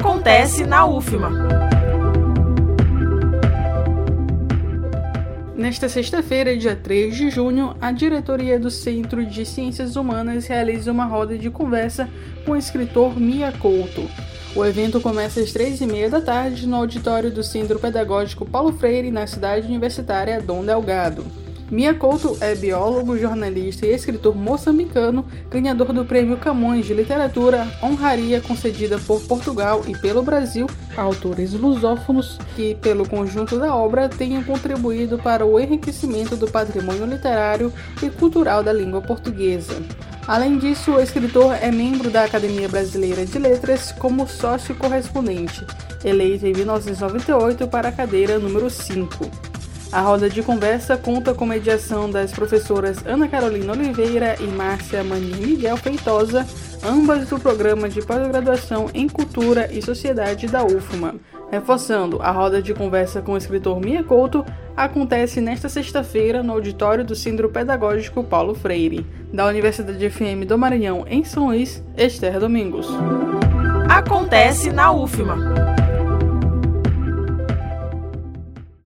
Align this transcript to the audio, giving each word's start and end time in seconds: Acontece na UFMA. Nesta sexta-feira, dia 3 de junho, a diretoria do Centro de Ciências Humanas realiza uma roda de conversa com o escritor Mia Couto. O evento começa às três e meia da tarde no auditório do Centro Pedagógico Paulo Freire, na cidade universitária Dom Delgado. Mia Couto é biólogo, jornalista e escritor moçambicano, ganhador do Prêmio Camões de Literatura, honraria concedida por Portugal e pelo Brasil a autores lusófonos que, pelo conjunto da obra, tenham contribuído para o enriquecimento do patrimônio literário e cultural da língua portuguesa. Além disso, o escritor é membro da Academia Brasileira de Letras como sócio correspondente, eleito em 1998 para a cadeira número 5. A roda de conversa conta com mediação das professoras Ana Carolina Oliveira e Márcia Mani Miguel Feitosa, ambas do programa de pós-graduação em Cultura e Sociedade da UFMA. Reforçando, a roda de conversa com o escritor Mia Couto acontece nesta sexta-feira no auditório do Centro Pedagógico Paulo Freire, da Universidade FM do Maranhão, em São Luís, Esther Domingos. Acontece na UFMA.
Acontece 0.00 0.64
na 0.64 0.86
UFMA. 0.86 1.28
Nesta 5.56 5.88
sexta-feira, 5.88 6.56
dia 6.56 6.76
3 6.76 7.16
de 7.16 7.30
junho, 7.30 7.74
a 7.80 7.90
diretoria 7.90 8.60
do 8.60 8.70
Centro 8.70 9.26
de 9.26 9.44
Ciências 9.44 9.96
Humanas 9.96 10.46
realiza 10.46 10.92
uma 10.92 11.04
roda 11.04 11.36
de 11.36 11.50
conversa 11.50 12.08
com 12.46 12.52
o 12.52 12.56
escritor 12.56 13.18
Mia 13.18 13.50
Couto. 13.50 14.08
O 14.54 14.64
evento 14.64 15.00
começa 15.00 15.40
às 15.40 15.52
três 15.52 15.80
e 15.80 15.86
meia 15.86 16.08
da 16.08 16.20
tarde 16.20 16.64
no 16.64 16.76
auditório 16.76 17.32
do 17.32 17.42
Centro 17.42 17.80
Pedagógico 17.80 18.46
Paulo 18.46 18.72
Freire, 18.72 19.10
na 19.10 19.26
cidade 19.26 19.66
universitária 19.66 20.40
Dom 20.40 20.64
Delgado. 20.64 21.26
Mia 21.70 21.92
Couto 21.92 22.38
é 22.40 22.54
biólogo, 22.54 23.18
jornalista 23.18 23.86
e 23.86 23.94
escritor 23.94 24.34
moçambicano, 24.34 25.26
ganhador 25.50 25.92
do 25.92 26.02
Prêmio 26.02 26.38
Camões 26.38 26.86
de 26.86 26.94
Literatura, 26.94 27.68
honraria 27.82 28.40
concedida 28.40 28.98
por 28.98 29.20
Portugal 29.20 29.82
e 29.86 29.92
pelo 29.98 30.22
Brasil 30.22 30.66
a 30.96 31.02
autores 31.02 31.52
lusófonos 31.52 32.38
que, 32.56 32.74
pelo 32.76 33.06
conjunto 33.06 33.58
da 33.58 33.74
obra, 33.74 34.08
tenham 34.08 34.42
contribuído 34.42 35.18
para 35.18 35.44
o 35.44 35.60
enriquecimento 35.60 36.36
do 36.36 36.50
patrimônio 36.50 37.04
literário 37.04 37.70
e 38.02 38.08
cultural 38.08 38.62
da 38.62 38.72
língua 38.72 39.02
portuguesa. 39.02 39.74
Além 40.26 40.56
disso, 40.56 40.92
o 40.92 41.00
escritor 41.00 41.54
é 41.60 41.70
membro 41.70 42.10
da 42.10 42.24
Academia 42.24 42.68
Brasileira 42.68 43.26
de 43.26 43.38
Letras 43.38 43.92
como 43.92 44.26
sócio 44.26 44.74
correspondente, 44.74 45.66
eleito 46.02 46.46
em 46.46 46.54
1998 46.54 47.68
para 47.68 47.90
a 47.90 47.92
cadeira 47.92 48.38
número 48.38 48.70
5. 48.70 49.47
A 49.90 50.02
roda 50.02 50.28
de 50.28 50.42
conversa 50.42 50.98
conta 50.98 51.32
com 51.32 51.46
mediação 51.46 52.10
das 52.10 52.30
professoras 52.30 52.98
Ana 53.06 53.26
Carolina 53.26 53.72
Oliveira 53.72 54.36
e 54.38 54.46
Márcia 54.46 55.02
Mani 55.02 55.34
Miguel 55.34 55.78
Feitosa, 55.78 56.46
ambas 56.84 57.26
do 57.28 57.40
programa 57.40 57.88
de 57.88 58.02
pós-graduação 58.02 58.90
em 58.92 59.08
Cultura 59.08 59.72
e 59.72 59.80
Sociedade 59.80 60.46
da 60.46 60.62
UFMA. 60.62 61.14
Reforçando, 61.50 62.20
a 62.20 62.30
roda 62.30 62.60
de 62.60 62.74
conversa 62.74 63.22
com 63.22 63.32
o 63.32 63.36
escritor 63.38 63.80
Mia 63.80 64.04
Couto 64.04 64.44
acontece 64.76 65.40
nesta 65.40 65.70
sexta-feira 65.70 66.42
no 66.42 66.52
auditório 66.52 67.02
do 67.02 67.14
Centro 67.14 67.48
Pedagógico 67.48 68.22
Paulo 68.22 68.54
Freire, 68.54 69.06
da 69.32 69.46
Universidade 69.46 70.10
FM 70.10 70.46
do 70.46 70.58
Maranhão, 70.58 71.06
em 71.08 71.24
São 71.24 71.46
Luís, 71.46 71.82
Esther 71.96 72.38
Domingos. 72.38 72.86
Acontece 73.88 74.70
na 74.70 74.92
UFMA. 74.92 75.67